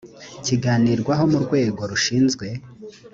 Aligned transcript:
kiganirwaho 0.45 1.23
mu 1.31 1.39
rwego 1.45 1.81
rushinzwe 1.91 2.45